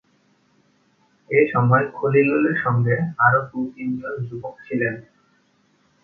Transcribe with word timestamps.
এ 1.29 1.41
সময় 1.53 1.85
খলিলুরের 1.93 2.57
সঙ্গে 2.63 2.95
আরও 3.17 3.41
দু 3.49 3.59
তিনজন 3.75 4.15
যুবক 4.27 4.55
ছিলেন। 4.65 4.93